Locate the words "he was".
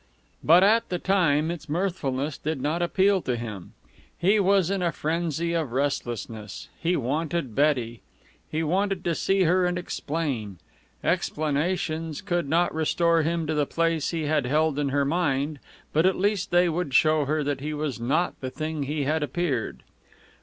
4.17-4.71, 17.59-17.99